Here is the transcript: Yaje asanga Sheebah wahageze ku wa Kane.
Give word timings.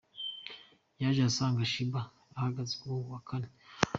Yaje 1.01 1.21
asanga 1.29 1.69
Sheebah 1.71 2.07
wahageze 2.31 2.73
ku 2.81 2.87
wa 3.11 3.19
Kane. 3.27 3.49